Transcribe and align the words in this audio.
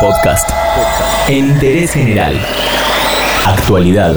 Podcast. 0.00 0.48
Interés 1.28 1.92
general. 1.92 2.38
Actualidad. 3.44 4.16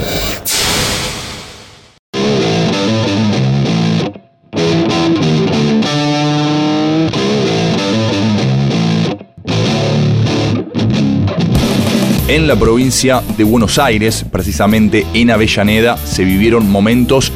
En 12.27 12.47
la 12.47 12.55
provincia 12.55 13.23
de 13.35 13.43
Buenos 13.43 13.79
Aires, 13.79 14.23
precisamente 14.31 15.05
en 15.13 15.31
Avellaneda, 15.31 15.97
se 15.97 16.23
vivieron 16.23 16.69
momentos 16.69 17.31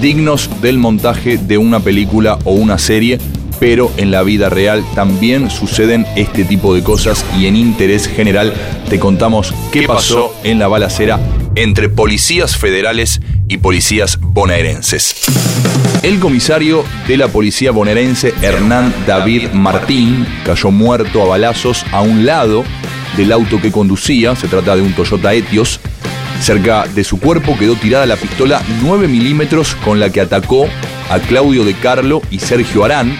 dignos 0.00 0.48
del 0.62 0.78
montaje 0.78 1.36
de 1.36 1.58
una 1.58 1.80
película 1.80 2.38
o 2.44 2.52
una 2.52 2.78
serie, 2.78 3.18
pero 3.60 3.90
en 3.96 4.10
la 4.10 4.22
vida 4.22 4.48
real 4.48 4.84
también 4.94 5.50
suceden 5.50 6.06
este 6.16 6.44
tipo 6.44 6.74
de 6.74 6.82
cosas 6.82 7.24
y 7.38 7.46
en 7.46 7.56
interés 7.56 8.06
general 8.06 8.54
te 8.88 8.98
contamos 8.98 9.54
qué 9.72 9.82
pasó 9.82 10.34
en 10.44 10.58
la 10.58 10.68
balacera 10.68 11.18
entre 11.54 11.88
policías 11.88 12.56
federales 12.56 13.20
y 13.48 13.58
policías 13.58 14.18
bonaerenses. 14.20 15.16
El 16.02 16.20
comisario 16.20 16.84
de 17.08 17.16
la 17.16 17.28
policía 17.28 17.72
bonaerense, 17.72 18.32
Hernán 18.40 18.94
David 19.06 19.50
Martín, 19.52 20.26
cayó 20.44 20.70
muerto 20.70 21.22
a 21.22 21.26
balazos 21.26 21.84
a 21.90 22.02
un 22.02 22.24
lado 22.24 22.64
del 23.16 23.32
auto 23.32 23.60
que 23.60 23.72
conducía, 23.72 24.36
se 24.36 24.46
trata 24.46 24.76
de 24.76 24.82
un 24.82 24.92
Toyota 24.92 25.34
Etios. 25.34 25.80
Cerca 26.40 26.86
de 26.86 27.02
su 27.02 27.18
cuerpo 27.18 27.58
quedó 27.58 27.74
tirada 27.74 28.06
la 28.06 28.14
pistola 28.14 28.62
9 28.80 29.08
milímetros 29.08 29.74
con 29.84 29.98
la 29.98 30.10
que 30.10 30.20
atacó 30.20 30.68
a 31.10 31.18
Claudio 31.18 31.64
de 31.64 31.74
Carlo 31.74 32.22
y 32.30 32.38
Sergio 32.38 32.84
Arán 32.84 33.18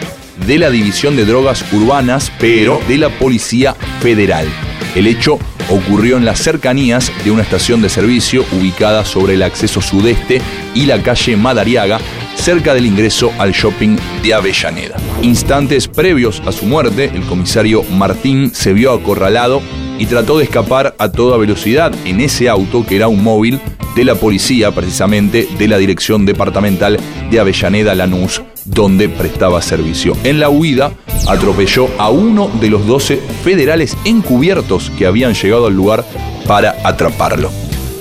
de 0.48 0.58
la 0.58 0.70
División 0.70 1.14
de 1.14 1.26
Drogas 1.26 1.62
Urbanas, 1.74 2.32
pero 2.40 2.80
de 2.88 2.96
la 2.96 3.10
Policía 3.10 3.74
Federal. 4.00 4.48
El 4.94 5.06
hecho 5.06 5.38
ocurrió 5.68 6.16
en 6.16 6.24
las 6.24 6.40
cercanías 6.40 7.12
de 7.22 7.30
una 7.30 7.42
estación 7.42 7.82
de 7.82 7.90
servicio 7.90 8.46
ubicada 8.58 9.04
sobre 9.04 9.34
el 9.34 9.42
acceso 9.42 9.82
sudeste 9.82 10.40
y 10.74 10.86
la 10.86 11.02
calle 11.02 11.36
Madariaga, 11.36 12.00
cerca 12.34 12.72
del 12.72 12.86
ingreso 12.86 13.30
al 13.38 13.52
shopping 13.52 13.98
de 14.22 14.32
Avellaneda. 14.32 14.96
Instantes 15.20 15.86
previos 15.86 16.40
a 16.46 16.52
su 16.52 16.64
muerte, 16.64 17.10
el 17.14 17.24
comisario 17.24 17.82
Martín 17.82 18.50
se 18.54 18.72
vio 18.72 18.94
acorralado 18.94 19.60
y 19.98 20.06
trató 20.06 20.38
de 20.38 20.44
escapar 20.44 20.94
a 20.98 21.12
toda 21.12 21.36
velocidad 21.36 21.92
en 22.06 22.22
ese 22.22 22.48
auto 22.48 22.86
que 22.86 22.96
era 22.96 23.08
un 23.08 23.22
móvil 23.22 23.60
de 23.94 24.04
la 24.04 24.14
policía, 24.14 24.70
precisamente 24.70 25.46
de 25.58 25.68
la 25.68 25.76
Dirección 25.76 26.24
Departamental 26.24 26.98
de 27.30 27.38
Avellaneda 27.38 27.94
Lanús, 27.94 28.40
donde 28.68 29.08
prestaba 29.08 29.60
servicio. 29.62 30.16
En 30.24 30.40
la 30.40 30.48
huida 30.48 30.92
atropelló 31.26 31.88
a 31.98 32.10
uno 32.10 32.50
de 32.60 32.70
los 32.70 32.86
12 32.86 33.16
federales 33.42 33.96
encubiertos 34.04 34.90
que 34.96 35.06
habían 35.06 35.34
llegado 35.34 35.66
al 35.66 35.74
lugar 35.74 36.04
para 36.46 36.76
atraparlo. 36.84 37.50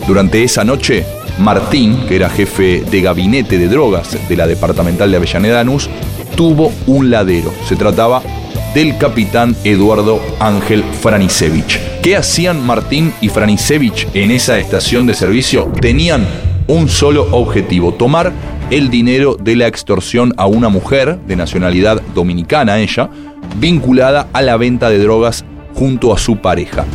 Durante 0.07 0.43
esa 0.43 0.63
noche, 0.63 1.05
Martín, 1.39 2.05
que 2.07 2.15
era 2.15 2.29
jefe 2.29 2.83
de 2.89 3.01
gabinete 3.01 3.57
de 3.57 3.67
drogas 3.67 4.17
de 4.27 4.35
la 4.35 4.47
Departamental 4.47 5.11
de 5.11 5.17
Avellaneda 5.17 5.57
Lanús, 5.57 5.89
tuvo 6.35 6.71
un 6.87 7.09
ladero. 7.09 7.53
Se 7.67 7.75
trataba 7.75 8.21
del 8.73 8.97
capitán 8.97 9.55
Eduardo 9.63 10.21
Ángel 10.39 10.83
Franisevich. 11.01 11.79
¿Qué 12.01 12.15
hacían 12.15 12.65
Martín 12.65 13.13
y 13.21 13.29
Franisevich 13.29 14.07
en 14.13 14.31
esa 14.31 14.57
estación 14.59 15.07
de 15.07 15.13
servicio? 15.13 15.71
Tenían 15.81 16.25
un 16.67 16.89
solo 16.89 17.27
objetivo, 17.31 17.93
tomar 17.93 18.31
el 18.69 18.89
dinero 18.89 19.37
de 19.39 19.55
la 19.55 19.67
extorsión 19.67 20.33
a 20.37 20.45
una 20.45 20.67
mujer 20.67 21.19
de 21.25 21.35
nacionalidad 21.37 22.01
dominicana, 22.13 22.79
ella, 22.79 23.09
vinculada 23.57 24.27
a 24.33 24.41
la 24.41 24.57
venta 24.57 24.89
de 24.89 24.99
drogas 24.99 25.45
junto 25.73 26.13
a 26.13 26.17
su 26.17 26.37
pareja. 26.37 26.85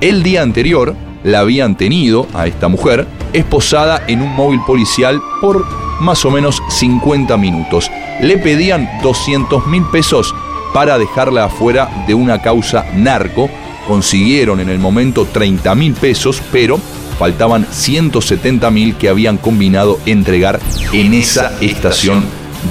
El 0.00 0.22
día 0.22 0.42
anterior 0.42 0.94
la 1.24 1.40
habían 1.40 1.76
tenido 1.76 2.28
a 2.34 2.46
esta 2.46 2.68
mujer 2.68 3.06
esposada 3.32 4.02
en 4.06 4.22
un 4.22 4.34
móvil 4.36 4.60
policial 4.66 5.20
por 5.40 5.66
más 6.00 6.24
o 6.24 6.30
menos 6.30 6.62
50 6.68 7.36
minutos. 7.36 7.90
Le 8.20 8.38
pedían 8.38 8.88
200 9.02 9.66
mil 9.66 9.82
pesos 9.90 10.32
para 10.72 10.96
dejarla 10.98 11.46
afuera 11.46 12.04
de 12.06 12.14
una 12.14 12.40
causa 12.40 12.84
narco. 12.94 13.50
Consiguieron 13.88 14.60
en 14.60 14.68
el 14.68 14.78
momento 14.78 15.26
30 15.26 15.74
mil 15.74 15.94
pesos, 15.94 16.40
pero 16.52 16.78
faltaban 17.18 17.66
170 17.70 18.70
mil 18.70 18.94
que 18.96 19.08
habían 19.08 19.38
combinado 19.38 19.98
entregar 20.06 20.60
en 20.92 21.14
esa 21.14 21.52
estación 21.60 22.24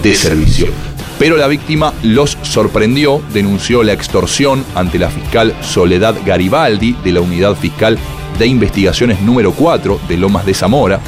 de 0.04 0.16
servicio. 0.16 0.68
Pero 1.18 1.38
la 1.38 1.48
víctima 1.48 1.94
los 2.04 2.38
sorprendió, 2.42 3.22
denunció 3.34 3.84
la 3.84 3.94
extorsión 3.94 4.66
ante 4.76 5.00
la 5.00 5.10
fiscal 5.10 5.56
Soledad 5.62 6.16
Garibaldi 6.26 6.96
de 7.04 7.12
la 7.14 7.22
Unidad 7.22 7.56
Fiscal 7.56 7.98
de 8.38 8.48
Investigaciones 8.48 9.22
número 9.22 9.54
4 9.54 10.02
de 10.10 10.18
Lomas 10.18 10.46
de 10.46 10.54
Zamora. 10.54 11.00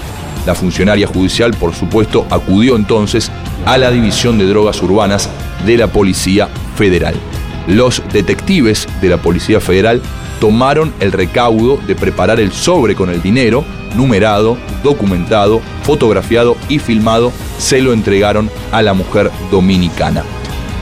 La 0.46 0.56
funcionaria 0.56 1.08
judicial, 1.08 1.52
por 1.54 1.76
supuesto, 1.76 2.26
acudió 2.30 2.78
entonces 2.78 3.30
a 3.66 3.78
la 3.78 3.92
División 3.92 4.38
de 4.38 4.46
Drogas 4.46 4.82
Urbanas 4.82 5.30
de 5.66 5.78
la 5.78 5.88
Policía 5.88 6.48
Federal. 6.78 7.16
Los 7.68 8.02
detectives 8.14 8.88
de 9.02 9.10
la 9.10 9.18
Policía 9.18 9.60
Federal 9.60 10.02
tomaron 10.40 10.94
el 11.00 11.12
recaudo 11.12 11.78
de 11.88 11.96
preparar 11.96 12.40
el 12.40 12.52
sobre 12.52 12.96
con 12.96 13.10
el 13.10 13.22
dinero, 13.22 13.64
numerado, 13.96 14.58
documentado, 14.84 15.62
fotografiado 15.84 16.56
y 16.70 16.80
filmado, 16.80 17.32
se 17.58 17.82
lo 17.82 17.94
entregaron 17.94 18.50
a 18.72 18.82
la 18.82 18.94
mujer 18.94 19.32
dominicana. 19.52 20.24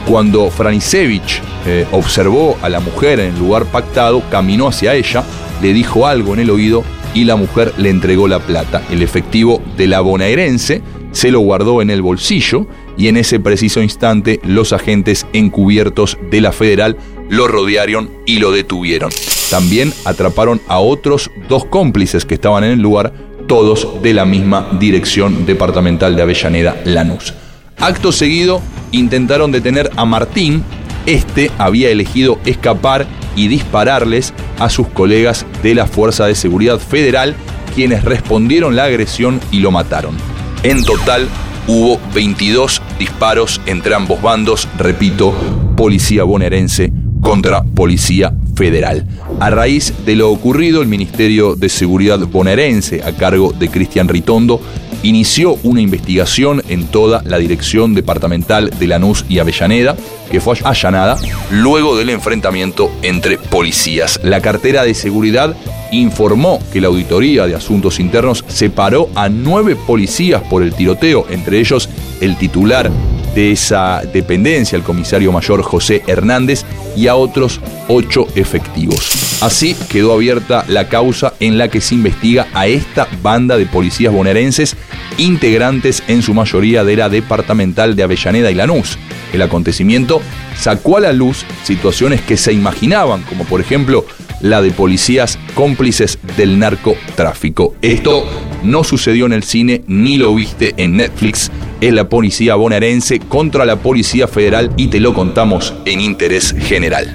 Cuando 0.06 0.50
Franisevich 0.50 1.42
eh, 1.66 1.86
observó 1.90 2.56
a 2.62 2.68
la 2.68 2.80
mujer 2.80 3.18
en 3.18 3.34
el 3.34 3.38
lugar 3.38 3.64
pactado, 3.66 4.22
caminó 4.30 4.68
hacia 4.68 4.94
ella, 4.94 5.24
le 5.60 5.72
dijo 5.72 6.06
algo 6.06 6.34
en 6.34 6.40
el 6.40 6.50
oído 6.50 6.84
y 7.14 7.24
la 7.24 7.36
mujer 7.36 7.72
le 7.78 7.90
entregó 7.90 8.28
la 8.28 8.38
plata. 8.38 8.82
El 8.90 9.02
efectivo 9.02 9.62
de 9.76 9.86
la 9.88 10.00
bonaerense 10.00 10.82
se 11.12 11.30
lo 11.30 11.40
guardó 11.40 11.80
en 11.80 11.90
el 11.90 12.02
bolsillo 12.02 12.66
y 12.98 13.08
en 13.08 13.16
ese 13.16 13.40
preciso 13.40 13.82
instante 13.82 14.38
los 14.44 14.72
agentes 14.72 15.26
encubiertos 15.32 16.18
de 16.30 16.40
la 16.40 16.52
federal 16.52 16.98
lo 17.28 17.48
rodearon 17.48 18.10
y 18.26 18.38
lo 18.38 18.52
detuvieron. 18.52 19.10
También 19.50 19.92
atraparon 20.04 20.60
a 20.66 20.80
otros 20.80 21.30
dos 21.48 21.64
cómplices 21.64 22.24
que 22.24 22.34
estaban 22.34 22.64
en 22.64 22.72
el 22.72 22.80
lugar, 22.80 23.12
todos 23.46 24.02
de 24.02 24.12
la 24.12 24.24
misma 24.24 24.68
dirección 24.78 25.46
departamental 25.46 26.16
de 26.16 26.22
Avellaneda, 26.22 26.80
Lanús. 26.84 27.32
Acto 27.78 28.10
seguido, 28.10 28.60
intentaron 28.90 29.52
detener 29.52 29.90
a 29.96 30.04
Martín. 30.04 30.64
Este 31.06 31.52
había 31.58 31.90
elegido 31.90 32.40
escapar 32.44 33.06
y 33.36 33.46
dispararles 33.46 34.34
a 34.58 34.68
sus 34.68 34.88
colegas 34.88 35.46
de 35.62 35.74
la 35.76 35.86
Fuerza 35.86 36.26
de 36.26 36.34
Seguridad 36.34 36.78
Federal, 36.78 37.36
quienes 37.74 38.04
respondieron 38.04 38.74
la 38.74 38.84
agresión 38.84 39.40
y 39.52 39.60
lo 39.60 39.70
mataron. 39.70 40.16
En 40.64 40.82
total, 40.82 41.28
hubo 41.68 42.00
22 42.14 42.82
disparos 42.98 43.60
entre 43.66 43.94
ambos 43.94 44.20
bandos, 44.20 44.66
repito, 44.76 45.32
policía 45.76 46.24
bonaerense 46.24 46.92
contra 47.20 47.62
policía 47.62 48.32
federal. 48.56 49.04
A 49.38 49.50
raíz 49.50 49.92
de 50.04 50.16
lo 50.16 50.30
ocurrido, 50.30 50.82
el 50.82 50.88
Ministerio 50.88 51.54
de 51.54 51.68
Seguridad 51.68 52.18
bonaerense, 52.18 53.02
a 53.04 53.12
cargo 53.12 53.52
de 53.52 53.68
Cristian 53.68 54.08
Ritondo, 54.08 54.60
inició 55.02 55.58
una 55.62 55.80
investigación 55.80 56.62
en 56.68 56.86
toda 56.86 57.22
la 57.24 57.38
dirección 57.38 57.94
departamental 57.94 58.70
de 58.70 58.86
Lanús 58.86 59.24
y 59.28 59.38
Avellaneda, 59.38 59.94
que 60.30 60.40
fue 60.40 60.56
allanada 60.64 61.18
luego 61.50 61.96
del 61.96 62.10
enfrentamiento 62.10 62.90
entre 63.02 63.38
policías. 63.38 64.18
La 64.24 64.40
cartera 64.40 64.82
de 64.82 64.94
seguridad 64.94 65.54
informó 65.92 66.58
que 66.72 66.80
la 66.80 66.88
Auditoría 66.88 67.46
de 67.46 67.54
Asuntos 67.54 68.00
Internos 68.00 68.44
separó 68.48 69.08
a 69.14 69.28
nueve 69.28 69.76
policías 69.76 70.42
por 70.42 70.62
el 70.62 70.74
tiroteo, 70.74 71.26
entre 71.30 71.60
ellos 71.60 71.88
el 72.20 72.36
titular 72.36 72.90
de 73.36 73.52
esa 73.52 74.00
dependencia, 74.12 74.76
el 74.76 74.82
comisario 74.82 75.30
mayor 75.30 75.62
José 75.62 76.02
Hernández, 76.06 76.64
y 76.96 77.06
a 77.06 77.16
otros 77.16 77.60
ocho 77.86 78.26
efectivos. 78.34 79.42
Así 79.42 79.76
quedó 79.90 80.14
abierta 80.14 80.64
la 80.68 80.88
causa 80.88 81.34
en 81.38 81.58
la 81.58 81.68
que 81.68 81.82
se 81.82 81.94
investiga 81.94 82.48
a 82.54 82.66
esta 82.66 83.06
banda 83.22 83.58
de 83.58 83.66
policías 83.66 84.12
bonaerenses, 84.12 84.74
integrantes 85.18 86.02
en 86.08 86.22
su 86.22 86.32
mayoría 86.32 86.82
de 86.82 86.96
la 86.96 87.10
departamental 87.10 87.94
de 87.94 88.02
Avellaneda 88.02 88.50
y 88.50 88.54
Lanús. 88.54 88.98
El 89.34 89.42
acontecimiento 89.42 90.22
sacó 90.58 90.96
a 90.96 91.00
la 91.00 91.12
luz 91.12 91.44
situaciones 91.62 92.22
que 92.22 92.38
se 92.38 92.54
imaginaban, 92.54 93.22
como 93.24 93.44
por 93.44 93.60
ejemplo 93.60 94.06
la 94.40 94.62
de 94.62 94.70
policías 94.70 95.38
cómplices 95.54 96.18
del 96.36 96.58
narcotráfico. 96.58 97.74
Esto 97.82 98.24
no 98.62 98.84
sucedió 98.84 99.26
en 99.26 99.32
el 99.32 99.42
cine 99.42 99.82
ni 99.86 100.18
lo 100.18 100.34
viste 100.34 100.74
en 100.76 100.96
Netflix. 100.96 101.50
Es 101.80 101.92
la 101.92 102.08
policía 102.08 102.54
bonaerense 102.54 103.20
contra 103.20 103.64
la 103.64 103.76
policía 103.76 104.28
federal 104.28 104.70
y 104.76 104.88
te 104.88 105.00
lo 105.00 105.14
contamos 105.14 105.74
en 105.84 106.00
interés 106.00 106.54
general. 106.58 107.14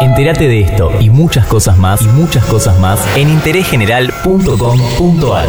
Entérate 0.00 0.46
de 0.46 0.60
esto 0.60 0.92
y 1.00 1.10
muchas 1.10 1.46
cosas 1.46 1.76
más 1.78 2.02
y 2.02 2.08
muchas 2.08 2.44
cosas 2.44 2.78
más 2.78 3.00
en 3.16 3.30
interésgeneral.com.ar. 3.30 5.48